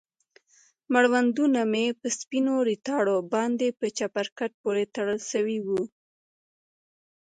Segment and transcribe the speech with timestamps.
[0.93, 5.81] مړوندونه مې په سپينو ريتاړو باندې په چپرکټ پورې تړل سوي وو.